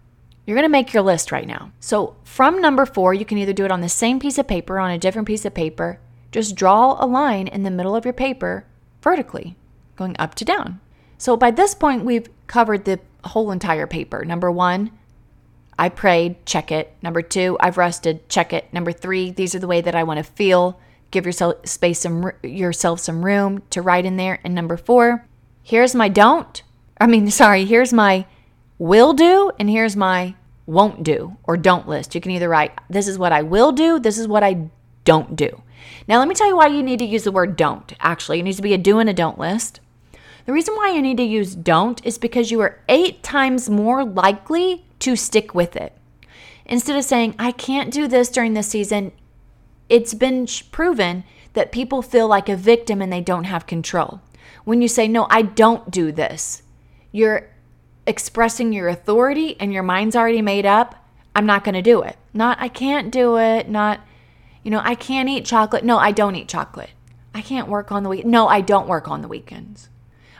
You're 0.46 0.60
to 0.62 0.68
make 0.68 0.92
your 0.92 1.02
list 1.02 1.32
right 1.32 1.46
now. 1.46 1.72
So, 1.80 2.16
from 2.24 2.60
number 2.60 2.84
four, 2.84 3.14
you 3.14 3.24
can 3.24 3.38
either 3.38 3.52
do 3.52 3.64
it 3.64 3.72
on 3.72 3.80
the 3.80 3.88
same 3.88 4.20
piece 4.20 4.36
of 4.36 4.46
paper, 4.46 4.78
on 4.78 4.90
a 4.90 4.98
different 4.98 5.26
piece 5.26 5.44
of 5.44 5.54
paper. 5.54 5.98
Just 6.32 6.54
draw 6.54 6.96
a 7.02 7.06
line 7.06 7.48
in 7.48 7.62
the 7.62 7.70
middle 7.70 7.96
of 7.96 8.04
your 8.04 8.14
paper 8.14 8.64
vertically, 9.02 9.56
going 9.96 10.16
up 10.18 10.34
to 10.36 10.44
down. 10.44 10.80
So, 11.18 11.36
by 11.36 11.50
this 11.50 11.74
point, 11.74 12.04
we've 12.04 12.28
covered 12.46 12.84
the 12.84 13.00
whole 13.24 13.50
entire 13.50 13.86
paper. 13.86 14.24
Number 14.24 14.50
one, 14.50 14.90
I 15.78 15.88
prayed, 15.88 16.44
check 16.46 16.70
it. 16.70 16.94
Number 17.02 17.22
two, 17.22 17.56
I've 17.60 17.78
rested, 17.78 18.28
check 18.28 18.52
it. 18.52 18.72
Number 18.72 18.92
three, 18.92 19.30
these 19.30 19.54
are 19.54 19.58
the 19.58 19.66
way 19.66 19.80
that 19.80 19.94
I 19.94 20.02
want 20.02 20.18
to 20.18 20.24
feel. 20.24 20.78
Give 21.10 21.26
yourself 21.26 21.66
space 21.66 22.00
some 22.00 22.30
yourself 22.42 23.00
some 23.00 23.24
room 23.24 23.62
to 23.70 23.82
write 23.82 24.04
in 24.04 24.16
there. 24.16 24.40
And 24.44 24.54
number 24.54 24.76
four, 24.76 25.26
here's 25.62 25.94
my 25.94 26.08
don't. 26.08 26.62
I 27.00 27.06
mean, 27.06 27.30
sorry, 27.30 27.64
here's 27.64 27.92
my 27.92 28.26
will 28.78 29.12
do, 29.12 29.52
and 29.58 29.68
here's 29.68 29.96
my 29.96 30.34
won't 30.66 31.02
do 31.02 31.36
or 31.44 31.56
don't 31.56 31.88
list. 31.88 32.14
You 32.14 32.20
can 32.20 32.32
either 32.32 32.48
write, 32.48 32.72
this 32.88 33.08
is 33.08 33.18
what 33.18 33.32
I 33.32 33.42
will 33.42 33.72
do, 33.72 33.98
this 33.98 34.18
is 34.18 34.28
what 34.28 34.44
I 34.44 34.68
don't 35.04 35.34
do. 35.34 35.62
Now, 36.08 36.18
let 36.18 36.28
me 36.28 36.34
tell 36.34 36.48
you 36.48 36.56
why 36.56 36.68
you 36.68 36.82
need 36.82 36.98
to 36.98 37.04
use 37.04 37.24
the 37.24 37.32
word 37.32 37.56
don't. 37.56 37.92
Actually, 38.00 38.40
it 38.40 38.42
needs 38.42 38.56
to 38.56 38.62
be 38.62 38.74
a 38.74 38.78
do 38.78 38.98
and 38.98 39.08
a 39.08 39.14
don't 39.14 39.38
list. 39.38 39.80
The 40.46 40.52
reason 40.52 40.74
why 40.74 40.90
you 40.90 41.02
need 41.02 41.18
to 41.18 41.22
use 41.22 41.54
don't 41.54 42.04
is 42.04 42.18
because 42.18 42.50
you 42.50 42.60
are 42.60 42.80
eight 42.88 43.22
times 43.22 43.70
more 43.70 44.04
likely 44.04 44.84
to 45.00 45.16
stick 45.16 45.54
with 45.54 45.76
it. 45.76 45.92
Instead 46.66 46.96
of 46.96 47.04
saying, 47.04 47.34
I 47.38 47.52
can't 47.52 47.92
do 47.92 48.08
this 48.08 48.30
during 48.30 48.54
this 48.54 48.68
season, 48.68 49.12
it's 49.88 50.14
been 50.14 50.46
proven 50.70 51.24
that 51.52 51.72
people 51.72 52.00
feel 52.00 52.28
like 52.28 52.48
a 52.48 52.56
victim 52.56 53.02
and 53.02 53.12
they 53.12 53.20
don't 53.20 53.44
have 53.44 53.66
control. 53.66 54.20
When 54.64 54.80
you 54.80 54.88
say, 54.88 55.08
No, 55.08 55.26
I 55.30 55.42
don't 55.42 55.90
do 55.90 56.12
this, 56.12 56.62
you're 57.12 57.50
expressing 58.06 58.72
your 58.72 58.88
authority 58.88 59.56
and 59.60 59.72
your 59.72 59.82
mind's 59.82 60.16
already 60.16 60.42
made 60.42 60.66
up. 60.66 60.96
I'm 61.34 61.46
not 61.46 61.64
going 61.64 61.74
to 61.74 61.82
do 61.82 62.02
it. 62.02 62.16
Not, 62.32 62.58
I 62.60 62.68
can't 62.68 63.10
do 63.10 63.36
it. 63.36 63.68
Not, 63.68 64.00
you 64.62 64.70
know, 64.70 64.80
I 64.82 64.94
can't 64.94 65.28
eat 65.28 65.44
chocolate. 65.44 65.84
No, 65.84 65.98
I 65.98 66.12
don't 66.12 66.36
eat 66.36 66.48
chocolate. 66.48 66.90
I 67.34 67.40
can't 67.40 67.68
work 67.68 67.92
on 67.92 68.02
the 68.02 68.08
week. 68.08 68.26
No, 68.26 68.48
I 68.48 68.60
don't 68.60 68.88
work 68.88 69.08
on 69.08 69.22
the 69.22 69.28
weekends. 69.28 69.88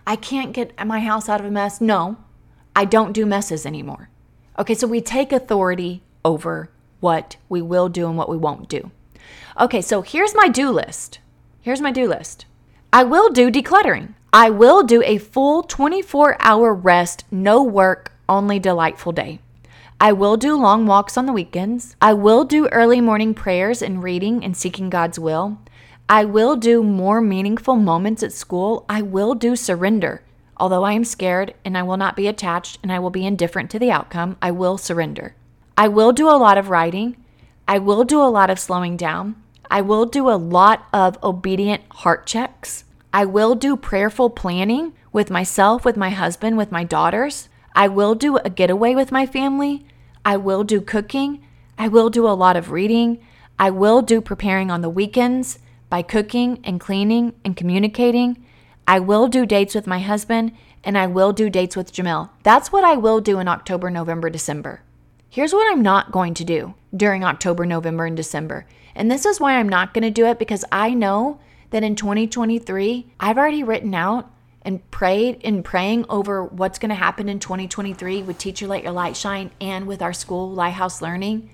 I 0.07 0.17
can't 0.17 0.53
get 0.53 0.75
my 0.87 1.01
house 1.01 1.29
out 1.29 1.41
of 1.41 1.47
a 1.47 1.51
mess. 1.51 1.81
No, 1.81 2.17
I 2.75 2.85
don't 2.85 3.13
do 3.13 3.27
messes 3.27 3.65
anymore. 3.65 4.11
Okay, 4.59 4.75
so 4.75 4.87
we 4.87 5.01
take 5.01 5.33
authority 5.33 6.03
over 6.25 6.71
what 7.01 7.37
we 7.49 7.63
will 7.63 7.89
do 7.89 8.07
and 8.07 8.17
what 8.17 8.29
we 8.29 8.37
won't 8.37 8.69
do. 8.69 8.91
Okay, 9.59 9.81
so 9.81 10.03
here's 10.03 10.35
my 10.35 10.49
do 10.49 10.71
list. 10.71 11.19
Here's 11.61 11.81
my 11.81 11.93
do 11.93 12.09
list. 12.09 12.47
I 12.93 13.05
will 13.05 13.31
do 13.31 13.51
decluttering. 13.51 14.15
I 14.33 14.51
will 14.51 14.83
do 14.83 15.03
a 15.03 15.19
full 15.19 15.63
24 15.63 16.37
hour 16.41 16.75
rest, 16.75 17.25
no 17.31 17.63
work, 17.63 18.13
only 18.29 18.59
delightful 18.59 19.13
day. 19.13 19.41
I 20.03 20.13
will 20.13 20.39
do 20.39 20.57
long 20.57 20.87
walks 20.87 21.19
on 21.19 21.27
the 21.27 21.33
weekends. 21.33 21.95
I 22.01 22.15
will 22.15 22.47
do 22.47 22.69
early 22.69 23.03
morning 23.03 23.35
prayers 23.35 23.83
and 23.83 24.03
reading 24.03 24.43
and 24.43 24.57
seeking 24.57 24.89
God's 24.89 25.19
will. 25.19 25.59
I 26.09 26.25
will 26.25 26.57
do 26.57 26.83
more 26.83 27.21
meaningful 27.21 27.77
moments 27.77 28.23
at 28.23 28.33
school. 28.33 28.87
I 28.89 29.03
will 29.03 29.35
do 29.35 29.55
surrender. 29.55 30.23
Although 30.57 30.85
I 30.85 30.93
am 30.93 31.05
scared 31.05 31.53
and 31.67 31.77
I 31.77 31.83
will 31.83 31.99
not 31.99 32.17
be 32.17 32.29
attached 32.29 32.79
and 32.83 32.91
I 32.91 32.99
will 32.99 33.11
be 33.11 33.27
indifferent 33.27 33.71
to 33.73 33.79
the 33.79 33.91
outcome, 33.91 34.39
I 34.41 34.53
will 34.53 34.79
surrender. 34.79 35.35
I 35.77 35.89
will 35.89 36.13
do 36.13 36.31
a 36.31 36.41
lot 36.41 36.57
of 36.57 36.71
writing. 36.71 37.23
I 37.69 37.79
will 37.79 38.05
do 38.05 38.23
a 38.23 38.33
lot 38.33 38.49
of 38.49 38.59
slowing 38.59 38.97
down. 38.97 39.37
I 39.71 39.83
will 39.83 40.07
do 40.07 40.31
a 40.31 40.41
lot 40.41 40.87
of 40.95 41.23
obedient 41.23 41.83
heart 41.91 42.27
checks. 42.27 42.85
I 43.13 43.27
will 43.27 43.55
do 43.55 43.77
prayerful 43.77 44.31
planning 44.31 44.95
with 45.13 45.29
myself, 45.29 45.85
with 45.85 45.99
my 45.99 46.09
husband, 46.09 46.57
with 46.57 46.73
my 46.73 46.85
daughters. 46.85 47.51
I 47.75 47.89
will 47.89 48.15
do 48.15 48.37
a 48.39 48.51
getaway 48.51 48.95
with 48.95 49.13
my 49.13 49.27
family. 49.27 49.87
I 50.25 50.37
will 50.37 50.65
do 50.65 50.81
cooking. 50.81 51.45
I 51.79 51.89
will 51.89 52.11
do 52.11 52.27
a 52.27 52.31
lot 52.35 52.57
of 52.57 52.71
reading. 52.71 53.21
I 53.59 53.71
will 53.71 54.03
do 54.03 54.21
preparing 54.21 54.71
on 54.71 54.81
the 54.81 54.91
weekends 54.91 55.59
by 55.89 56.03
cooking 56.03 56.61
and 56.65 56.81
cleaning 56.81 57.35
and 57.45 57.57
communicating. 57.57 58.45
I 58.87 58.99
will 58.99 59.29
do 59.29 59.47
dates 59.47 59.75
with 59.75 59.87
my 59.87 60.01
husband 60.01 60.53
and 60.83 60.97
I 60.97 61.07
will 61.07 61.33
do 61.33 61.51
dates 61.51 61.77
with 61.77 61.93
Jamel. 61.93 62.31
That's 62.43 62.73
what 62.73 62.85
I 62.85 62.97
will 62.97 63.21
do 63.21 63.39
in 63.39 63.49
October, 63.49 63.91
November, 63.91 64.31
December. 64.31 64.83
Here's 65.29 65.53
what 65.53 65.71
I'm 65.71 65.83
not 65.83 66.11
going 66.11 66.35
to 66.35 66.45
do 66.45 66.75
during 66.97 67.23
October, 67.23 67.65
November, 67.65 68.07
and 68.07 68.17
December. 68.17 68.67
And 68.95 69.11
this 69.11 69.25
is 69.25 69.39
why 69.39 69.55
I'm 69.55 69.69
not 69.69 69.95
going 69.95 70.03
to 70.03 70.11
do 70.11 70.27
it 70.27 70.39
because 70.39 70.65
I 70.73 70.91
know 70.95 71.39
that 71.71 71.85
in 71.85 71.95
2023, 71.95 73.13
I've 73.21 73.39
already 73.39 73.63
written 73.63 73.95
out 73.95 74.31
and 74.63 74.89
prayed 74.91 75.41
and 75.45 75.65
praying 75.65 76.05
over 76.09 76.45
what's 76.45 76.79
going 76.79 76.91
to 76.91 76.95
happen 76.95 77.29
in 77.29 77.39
2023 77.39 78.23
with 78.23 78.39
Teacher 78.39 78.67
Let 78.67 78.83
Your 78.83 78.93
Light 78.93 79.17
Shine 79.17 79.51
and 79.61 79.87
with 79.87 80.03
our 80.03 80.13
school, 80.13 80.51
Lighthouse 80.51 81.01
Learning. 81.01 81.51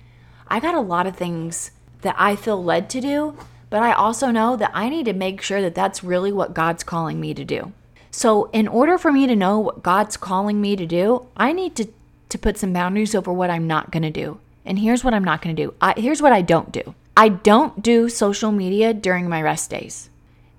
I 0.47 0.59
got 0.59 0.75
a 0.75 0.81
lot 0.81 1.07
of 1.07 1.15
things 1.15 1.71
that 2.01 2.15
I 2.17 2.35
feel 2.35 2.63
led 2.63 2.89
to 2.91 3.01
do, 3.01 3.37
but 3.69 3.81
I 3.81 3.93
also 3.93 4.31
know 4.31 4.55
that 4.55 4.71
I 4.73 4.89
need 4.89 5.05
to 5.05 5.13
make 5.13 5.41
sure 5.41 5.61
that 5.61 5.75
that's 5.75 6.03
really 6.03 6.31
what 6.31 6.53
God's 6.53 6.83
calling 6.83 7.19
me 7.19 7.33
to 7.33 7.45
do. 7.45 7.73
So, 8.11 8.49
in 8.51 8.67
order 8.67 8.97
for 8.97 9.11
me 9.11 9.27
to 9.27 9.35
know 9.35 9.59
what 9.59 9.83
God's 9.83 10.17
calling 10.17 10.59
me 10.61 10.75
to 10.75 10.85
do, 10.85 11.27
I 11.35 11.53
need 11.53 11.75
to, 11.75 11.87
to 12.29 12.37
put 12.37 12.57
some 12.57 12.73
boundaries 12.73 13.13
over 13.13 13.31
what 13.31 13.49
I'm 13.49 13.67
not 13.67 13.91
going 13.91 14.03
to 14.03 14.09
do. 14.09 14.39
And 14.65 14.79
here's 14.79 15.03
what 15.03 15.13
I'm 15.13 15.23
not 15.23 15.41
going 15.41 15.55
to 15.55 15.61
do. 15.61 15.73
I, 15.81 15.93
here's 15.97 16.21
what 16.21 16.31
I 16.31 16.41
don't 16.41 16.71
do 16.71 16.95
I 17.15 17.29
don't 17.29 17.81
do 17.81 18.09
social 18.09 18.51
media 18.51 18.93
during 18.93 19.27
my 19.27 19.41
rest 19.41 19.69
days. 19.69 20.09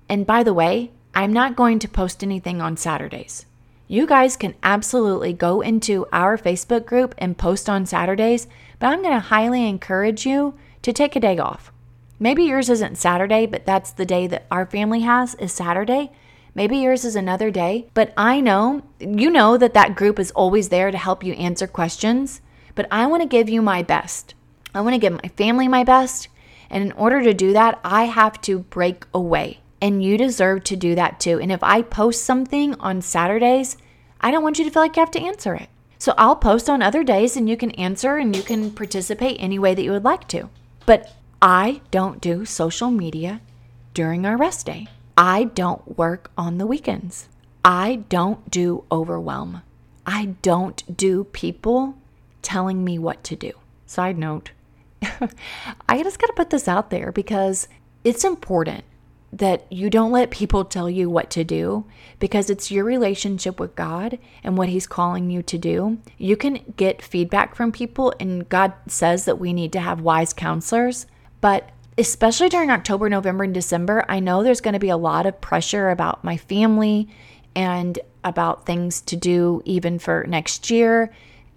And 0.07 0.25
by 0.25 0.43
the 0.43 0.53
way, 0.53 0.91
I'm 1.13 1.33
not 1.33 1.55
going 1.55 1.79
to 1.79 1.87
post 1.87 2.23
anything 2.23 2.61
on 2.61 2.77
Saturdays. 2.77 3.45
You 3.87 4.05
guys 4.05 4.37
can 4.37 4.53
absolutely 4.61 5.33
go 5.33 5.61
into 5.61 6.05
our 6.13 6.37
Facebook 6.37 6.85
group 6.85 7.15
and 7.17 7.37
post 7.37 7.67
on 7.67 7.87
Saturdays, 7.87 8.47
but 8.77 8.87
I'm 8.87 9.01
going 9.01 9.15
to 9.15 9.19
highly 9.19 9.67
encourage 9.67 10.25
you 10.25 10.53
to 10.83 10.93
take 10.93 11.15
a 11.15 11.19
day 11.19 11.39
off. 11.39 11.71
Maybe 12.19 12.43
yours 12.43 12.69
isn't 12.69 12.97
Saturday, 12.97 13.47
but 13.47 13.65
that's 13.65 13.91
the 13.91 14.05
day 14.05 14.27
that 14.27 14.45
our 14.51 14.65
family 14.65 15.01
has 15.01 15.33
is 15.35 15.51
Saturday. 15.51 16.11
Maybe 16.53 16.77
yours 16.77 17.03
is 17.03 17.15
another 17.15 17.49
day, 17.49 17.87
but 17.93 18.13
I 18.15 18.41
know, 18.41 18.83
you 18.99 19.31
know 19.31 19.57
that 19.57 19.73
that 19.73 19.95
group 19.95 20.19
is 20.19 20.31
always 20.31 20.69
there 20.69 20.91
to 20.91 20.97
help 20.97 21.23
you 21.23 21.33
answer 21.33 21.65
questions, 21.65 22.41
but 22.75 22.87
I 22.91 23.07
want 23.07 23.23
to 23.23 23.27
give 23.27 23.49
you 23.49 23.61
my 23.61 23.81
best. 23.81 24.35
I 24.75 24.81
want 24.81 24.93
to 24.93 24.99
give 24.99 25.13
my 25.13 25.29
family 25.29 25.67
my 25.67 25.83
best, 25.83 26.27
and 26.69 26.83
in 26.83 26.91
order 26.91 27.23
to 27.23 27.33
do 27.33 27.53
that, 27.53 27.79
I 27.83 28.05
have 28.05 28.39
to 28.41 28.59
break 28.59 29.05
away 29.13 29.61
and 29.81 30.03
you 30.03 30.17
deserve 30.17 30.63
to 30.65 30.75
do 30.75 30.95
that 30.95 31.19
too. 31.19 31.39
And 31.39 31.51
if 31.51 31.63
I 31.63 31.81
post 31.81 32.23
something 32.23 32.75
on 32.75 33.01
Saturdays, 33.01 33.77
I 34.21 34.31
don't 34.31 34.43
want 34.43 34.59
you 34.59 34.65
to 34.65 34.71
feel 34.71 34.81
like 34.81 34.95
you 34.95 35.01
have 35.01 35.11
to 35.11 35.21
answer 35.21 35.55
it. 35.55 35.69
So 35.97 36.13
I'll 36.17 36.35
post 36.35 36.69
on 36.69 36.81
other 36.81 37.03
days 37.03 37.35
and 37.35 37.49
you 37.49 37.57
can 37.57 37.71
answer 37.71 38.17
and 38.17 38.35
you 38.35 38.41
can 38.41 38.71
participate 38.71 39.37
any 39.39 39.59
way 39.59 39.73
that 39.75 39.83
you 39.83 39.91
would 39.91 40.05
like 40.05 40.27
to. 40.29 40.49
But 40.85 41.13
I 41.41 41.81
don't 41.91 42.21
do 42.21 42.45
social 42.45 42.89
media 42.89 43.41
during 43.93 44.25
our 44.25 44.37
rest 44.37 44.65
day. 44.65 44.87
I 45.17 45.45
don't 45.45 45.97
work 45.97 46.31
on 46.37 46.57
the 46.57 46.67
weekends. 46.67 47.27
I 47.63 48.03
don't 48.07 48.49
do 48.49 48.85
overwhelm. 48.91 49.61
I 50.05 50.35
don't 50.41 50.97
do 50.97 51.25
people 51.25 51.95
telling 52.41 52.83
me 52.83 52.97
what 52.97 53.23
to 53.25 53.35
do. 53.35 53.51
Side 53.85 54.17
note, 54.17 54.51
I 55.89 56.01
just 56.03 56.19
got 56.19 56.27
to 56.27 56.33
put 56.33 56.49
this 56.49 56.67
out 56.67 56.89
there 56.89 57.11
because 57.11 57.67
it's 58.03 58.23
important 58.23 58.85
that 59.31 59.71
you 59.71 59.89
don't 59.89 60.11
let 60.11 60.31
people 60.31 60.65
tell 60.65 60.89
you 60.89 61.09
what 61.09 61.29
to 61.31 61.43
do 61.43 61.85
because 62.19 62.49
it's 62.49 62.71
your 62.71 62.83
relationship 62.83 63.59
with 63.59 63.75
God 63.75 64.17
and 64.43 64.57
what 64.57 64.69
He's 64.69 64.87
calling 64.87 65.29
you 65.29 65.43
to 65.43 65.57
do. 65.57 65.99
You 66.17 66.35
can 66.35 66.73
get 66.75 67.01
feedback 67.01 67.55
from 67.55 67.71
people, 67.71 68.13
and 68.19 68.49
God 68.49 68.73
says 68.87 69.25
that 69.25 69.39
we 69.39 69.53
need 69.53 69.71
to 69.73 69.79
have 69.79 70.01
wise 70.01 70.33
counselors. 70.33 71.05
But 71.41 71.69
especially 71.97 72.49
during 72.49 72.71
October, 72.71 73.09
November, 73.09 73.43
and 73.43 73.53
December, 73.53 74.03
I 74.09 74.19
know 74.19 74.41
there's 74.41 74.61
going 74.61 74.73
to 74.73 74.79
be 74.79 74.89
a 74.89 74.97
lot 74.97 75.25
of 75.25 75.41
pressure 75.41 75.89
about 75.89 76.23
my 76.23 76.37
family 76.37 77.07
and 77.55 77.99
about 78.23 78.65
things 78.65 79.01
to 79.01 79.15
do 79.15 79.61
even 79.65 79.99
for 79.99 80.25
next 80.27 80.69
year. 80.69 81.11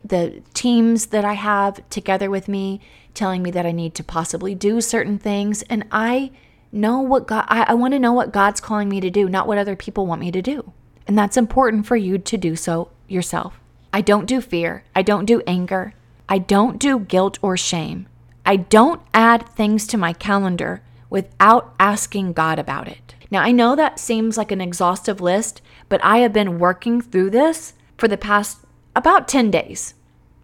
The 0.05 0.43
teams 0.52 1.07
that 1.07 1.25
I 1.25 1.35
have 1.35 1.88
together 1.91 2.29
with 2.29 2.49
me 2.49 2.81
telling 3.14 3.43
me 3.43 3.50
that 3.52 3.67
I 3.67 3.73
need 3.73 3.95
to 3.97 4.05
possibly 4.05 4.55
do 4.55 4.81
certain 4.81 5.19
things. 5.19 5.62
And 5.62 5.85
I 5.93 6.33
know 6.73 7.00
what 7.00 7.26
God, 7.26 7.45
I, 7.49 7.64
I 7.69 7.75
want 7.75 7.93
to 7.93 7.99
know 7.99 8.12
what 8.12 8.33
God's 8.33 8.61
calling 8.61 8.88
me 8.88 9.00
to 9.00 9.11
do, 9.11 9.29
not 9.29 9.47
what 9.47 9.59
other 9.59 9.76
people 9.76 10.07
want 10.07 10.21
me 10.21 10.33
to 10.33 10.43
do. 10.43 10.73
And 11.07 11.19
that's 11.19 11.37
important 11.37 11.87
for 11.87 11.97
you 11.97 12.19
to 12.19 12.37
do 12.37 12.57
so 12.57 12.91
yourself. 13.09 13.61
I 13.93 14.00
don't 14.00 14.26
do 14.26 14.41
fear. 14.41 14.85
I 14.95 15.02
don't 15.02 15.26
do 15.26 15.43
anger. 15.47 15.95
I 16.29 16.38
don't 16.38 16.79
do 16.79 16.99
guilt 16.99 17.38
or 17.43 17.57
shame. 17.57 18.09
I 18.47 18.57
don't 18.57 19.02
add 19.12 19.49
things 19.50 19.87
to 19.88 19.99
my 19.99 20.12
calendar 20.12 20.83
without 21.11 21.75
asking 21.79 22.33
God 22.33 22.59
about 22.59 22.88
it. 22.88 23.14
Now, 23.31 23.43
I 23.43 23.52
know 23.52 23.76
that 23.76 23.99
seems 23.99 24.37
like 24.37 24.50
an 24.50 24.61
exhaustive 24.61 25.21
list, 25.21 25.61
but 25.88 26.02
I 26.02 26.19
have 26.19 26.33
been 26.33 26.59
working 26.59 27.00
through 27.00 27.31
this 27.31 27.75
for 27.99 28.09
the 28.09 28.17
past 28.17 28.59
about 28.97 29.29
10 29.29 29.50
days, 29.50 29.95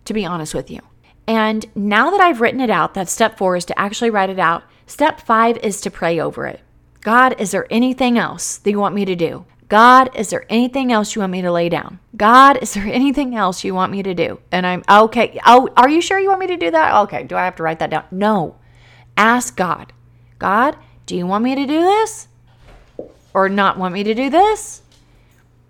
to 0.05 0.15
be 0.15 0.25
honest 0.25 0.55
with 0.55 0.71
you. 0.71 0.81
And 1.27 1.67
now 1.75 2.11
that 2.11 2.21
I've 2.21 2.41
written 2.41 2.61
it 2.61 2.71
out, 2.71 2.95
that 2.95 3.09
step 3.09 3.37
four 3.37 3.57
is 3.57 3.67
to 3.67 3.79
actually 3.79 4.11
write 4.11 4.31
it 4.31 4.39
out 4.39 4.65
Step 4.89 5.21
five 5.21 5.59
is 5.59 5.83
to 5.83 5.91
pray 5.91 6.19
over 6.19 6.47
it. 6.47 6.61
God, 7.03 7.39
is 7.39 7.51
there 7.51 7.67
anything 7.71 8.19
else 8.19 8.57
that 8.57 8.71
you 8.71 8.81
want 8.81 8.95
me 8.95 9.05
to 9.05 9.15
do? 9.15 9.45
God, 9.69 10.11
is 10.17 10.31
there 10.31 10.47
anything 10.49 10.91
else 10.91 11.15
you 11.15 11.21
want 11.21 11.33
me 11.33 11.43
to 11.43 11.53
lay 11.53 11.69
down? 11.69 12.01
God, 12.17 12.57
is 12.63 12.73
there 12.73 12.87
anything 12.91 13.37
else 13.37 13.63
you 13.63 13.75
want 13.75 13.93
me 13.93 14.03
to 14.03 14.15
do? 14.15 14.41
And 14.51 14.67
I'm 14.67 14.83
okay. 14.89 15.39
Oh, 15.45 15.69
are 15.77 15.91
you 15.91 16.01
sure 16.01 16.19
you 16.19 16.29
want 16.29 16.41
me 16.41 16.47
to 16.47 16.57
do 16.57 16.71
that? 16.71 17.03
Okay. 17.03 17.25
Do 17.25 17.37
I 17.37 17.45
have 17.45 17.57
to 17.57 17.63
write 17.63 17.81
that 17.81 17.91
down? 17.91 18.05
No. 18.11 18.57
Ask 19.15 19.57
God. 19.57 19.93
God, 20.39 20.77
do 21.05 21.15
you 21.15 21.27
want 21.27 21.45
me 21.45 21.55
to 21.55 21.67
do 21.67 21.83
this? 21.83 22.29
Or 23.35 23.51
not 23.51 23.79
want 23.79 23.93
me 23.93 24.03
to 24.05 24.15
do 24.15 24.31
this? 24.31 24.81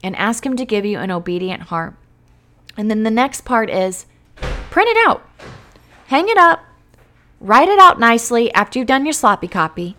And 0.01 0.15
ask 0.15 0.47
Him 0.47 0.57
to 0.57 0.65
give 0.65 0.85
you 0.85 0.99
an 0.99 1.11
obedient 1.11 1.63
heart. 1.65 1.95
And 2.77 2.89
then 2.89 3.03
the 3.03 3.11
next 3.11 3.41
part 3.41 3.69
is 3.69 4.07
print 4.71 4.89
it 4.89 5.09
out, 5.09 5.29
hang 6.07 6.29
it 6.29 6.39
up, 6.39 6.61
Write 7.41 7.69
it 7.69 7.79
out 7.79 8.01
nicely 8.01 8.53
after 8.53 8.79
you've 8.79 8.89
done 8.89 9.07
your 9.07 9.13
sloppy 9.13 9.47
copy. 9.47 9.97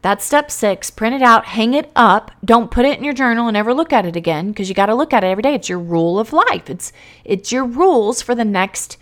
That's 0.00 0.24
step 0.24 0.50
six. 0.50 0.90
Print 0.90 1.16
it 1.16 1.22
out, 1.22 1.46
hang 1.46 1.74
it 1.74 1.90
up. 1.94 2.30
Don't 2.44 2.70
put 2.70 2.86
it 2.86 2.96
in 2.96 3.04
your 3.04 3.12
journal 3.12 3.48
and 3.48 3.54
never 3.54 3.74
look 3.74 3.92
at 3.92 4.06
it 4.06 4.16
again 4.16 4.48
because 4.48 4.68
you 4.68 4.74
got 4.74 4.86
to 4.86 4.94
look 4.94 5.12
at 5.12 5.24
it 5.24 5.26
every 5.26 5.42
day. 5.42 5.54
It's 5.54 5.68
your 5.68 5.80
rule 5.80 6.18
of 6.18 6.32
life. 6.32 6.70
It's 6.70 6.92
it's 7.24 7.52
your 7.52 7.64
rules 7.64 8.22
for 8.22 8.34
the 8.34 8.44
next 8.44 8.96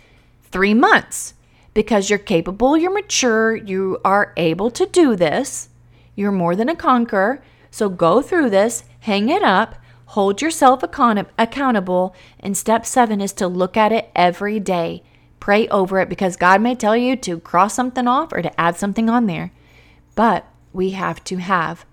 three 0.51 0.73
months 0.73 1.33
because 1.73 2.09
you're 2.09 2.19
capable, 2.19 2.75
you're 2.75 2.91
mature, 2.91 3.55
you 3.55 3.99
are 4.03 4.33
able 4.35 4.71
to 4.71 4.85
do 4.87 5.15
this. 5.15 5.69
You're 6.15 6.31
more 6.31 6.55
than 6.55 6.69
a 6.69 6.75
conqueror. 6.75 7.43
So 7.69 7.87
go 7.87 8.21
through 8.21 8.49
this, 8.49 8.83
hang 9.01 9.29
it 9.29 9.43
up, 9.43 9.75
hold 10.07 10.41
yourself 10.41 10.81
account- 10.81 11.29
accountable. 11.37 12.15
And 12.39 12.57
step 12.57 12.85
seven 12.85 13.21
is 13.21 13.31
to 13.33 13.47
look 13.47 13.77
at 13.77 13.91
it 13.91 14.09
every 14.15 14.59
day. 14.59 15.03
Pray 15.39 15.67
over 15.69 15.99
it 15.99 16.09
because 16.09 16.35
God 16.35 16.61
may 16.61 16.75
tell 16.75 16.95
you 16.95 17.15
to 17.17 17.39
cross 17.39 17.73
something 17.73 18.07
off 18.07 18.33
or 18.33 18.41
to 18.41 18.59
add 18.59 18.77
something 18.77 19.09
on 19.09 19.27
there. 19.27 19.51
But 20.15 20.45
we 20.73 20.91
have 20.91 21.23
to 21.25 21.37
have 21.37 21.85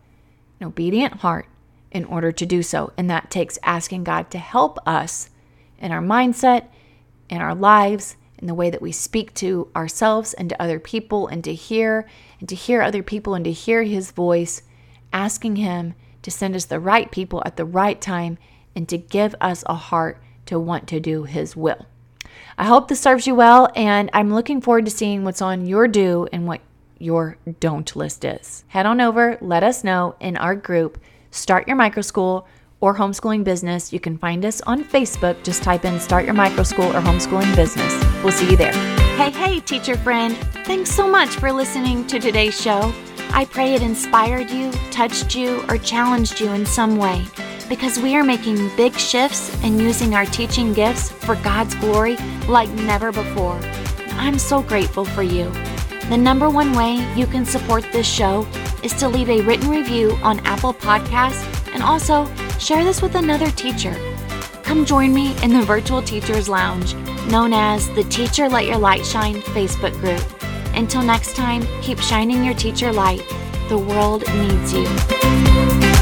an 0.61 0.67
obedient 0.67 1.15
heart 1.21 1.47
in 1.91 2.05
order 2.05 2.33
to 2.33 2.45
do 2.47 2.63
so. 2.63 2.93
And 2.99 3.09
that 3.09 3.31
takes 3.31 3.59
asking 3.63 4.05
God 4.05 4.31
to 4.31 4.39
help 4.39 4.79
us 4.87 5.31
in 5.79 5.93
our 5.93 6.03
mindset, 6.03 6.67
in 7.29 7.41
our 7.41 7.55
lives, 7.55 8.17
in 8.39 8.47
the 8.47 8.55
way 8.55 8.69
that 8.69 8.83
we 8.83 8.93
speak 8.93 9.33
to 9.35 9.69
ourselves 9.77 10.35
and 10.35 10.49
to 10.51 10.61
other 10.61 10.81
people, 10.81 11.29
and 11.29 11.43
to 11.45 11.55
hear 11.55 12.07
and 12.41 12.49
to 12.49 12.55
hear 12.55 12.83
other 12.83 13.03
people 13.03 13.35
and 13.35 13.45
to 13.45 13.53
hear 13.53 13.85
His 13.85 14.11
voice, 14.11 14.63
asking 15.13 15.57
Him 15.57 15.95
to 16.23 16.31
send 16.31 16.57
us 16.57 16.65
the 16.65 16.81
right 16.81 17.11
people 17.11 17.43
at 17.47 17.57
the 17.57 17.65
right 17.65 18.01
time 18.01 18.39
and 18.75 18.89
to 18.89 18.99
give 18.99 19.35
us 19.41 19.63
a 19.67 19.75
heart 19.75 20.21
to 20.47 20.59
want 20.59 20.89
to 20.89 21.01
do 21.01 21.25
His 21.25 21.57
will. 21.57 21.87
I 22.57 22.65
hope 22.65 22.89
this 22.89 23.01
serves 23.01 23.27
you 23.27 23.35
well, 23.35 23.71
and 23.75 24.11
I'm 24.13 24.33
looking 24.33 24.61
forward 24.61 24.85
to 24.85 24.91
seeing 24.91 25.25
what's 25.25 25.43
on 25.43 25.67
your 25.67 25.89
do 25.89 26.29
and 26.33 26.47
what 26.47 26.61
your 26.99 27.37
don't 27.61 27.95
list 27.97 28.25
is. 28.25 28.65
Head 28.69 28.87
on 28.87 29.01
over, 29.01 29.39
let 29.41 29.63
us 29.63 29.85
know 29.85 30.15
in 30.21 30.37
our 30.37 30.55
group, 30.55 30.99
Start 31.31 31.67
Your 31.67 31.77
Micro 31.77 32.03
School 32.03 32.47
or 32.81 32.95
Homeschooling 32.97 33.45
Business. 33.45 33.93
You 33.93 34.01
can 34.01 34.19
find 34.19 34.45
us 34.45 34.61
on 34.63 34.85
Facebook. 34.85 35.43
Just 35.43 35.63
type 35.63 35.85
in 35.85 35.99
Start 35.99 36.25
Your 36.25 36.35
Micro 36.35 36.63
School 36.63 36.87
or 36.87 37.01
Homeschooling 37.01 37.55
Business. 37.57 37.93
We'll 38.23 38.33
see 38.33 38.51
you 38.51 38.57
there. 38.57 38.73
Hey, 39.17 39.31
hey, 39.31 39.61
teacher 39.61 39.97
friend. 39.97 40.37
Thanks 40.65 40.91
so 40.91 41.09
much 41.09 41.31
for 41.31 41.53
listening 41.53 42.07
to 42.07 42.19
today's 42.19 42.61
show. 42.61 42.93
I 43.31 43.47
pray 43.47 43.75
it 43.75 43.83
inspired 43.83 44.51
you, 44.51 44.71
touched 44.91 45.35
you, 45.35 45.65
or 45.69 45.79
challenged 45.79 46.41
you 46.41 46.53
in 46.53 46.65
some 46.67 46.97
way 46.97 47.25
because 47.69 47.99
we 47.99 48.17
are 48.17 48.25
making 48.25 48.71
big 48.77 48.95
shifts 48.95 49.55
and 49.63 49.81
using 49.81 50.15
our 50.15 50.27
teaching 50.27 50.73
gifts 50.73 51.11
for 51.11 51.37
God's 51.37 51.75
glory 51.77 52.17
like 52.49 52.69
never 52.71 53.13
before. 53.13 53.59
I'm 54.13 54.39
so 54.39 54.63
grateful 54.63 55.05
for 55.05 55.23
you. 55.23 55.51
The 56.09 56.17
number 56.17 56.51
one 56.51 56.73
way 56.75 56.97
you 57.17 57.27
can 57.27 57.45
support 57.45 57.85
this 57.93 58.07
show 58.07 58.47
is 58.83 58.93
to 58.95 59.09
leave 59.09 59.31
a 59.31 59.41
written 59.43 59.71
review 59.71 60.19
on 60.23 60.41
Apple 60.41 60.75
Podcasts 60.75 61.45
and 61.73 61.83
also 61.83 62.27
share 62.59 62.85
this 62.85 63.01
with 63.01 63.15
another 63.15 63.51
teacher. 63.53 63.95
Come 64.63 64.85
join 64.85 65.15
me 65.15 65.35
in 65.43 65.53
the 65.53 65.63
Virtual 65.63 66.03
Teachers 66.03 66.49
Lounge, 66.49 66.95
known 67.31 67.53
as 67.53 67.89
the 67.91 68.05
Teacher 68.05 68.49
Let 68.49 68.67
Your 68.67 68.79
Light 68.79 69.05
Shine 69.05 69.37
Facebook 69.37 69.93
group. 70.01 70.23
Until 70.75 71.03
next 71.03 71.37
time, 71.37 71.67
keep 71.83 71.99
shining 71.99 72.45
your 72.45 72.55
teacher 72.55 72.93
light. 72.93 73.23
The 73.69 73.79
world 73.79 74.25
needs 74.35 74.73
you. 74.73 75.94